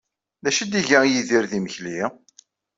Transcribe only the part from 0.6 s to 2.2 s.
ay d-iga Yidir d imekli?